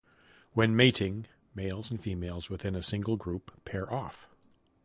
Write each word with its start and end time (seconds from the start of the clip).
When 0.53 0.75
mating, 0.75 1.27
males 1.53 1.91
and 1.91 2.01
females 2.01 2.49
within 2.49 2.73
a 2.73 2.81
single 2.81 3.17
group 3.17 3.51
pair 3.65 3.93
off. 3.93 4.27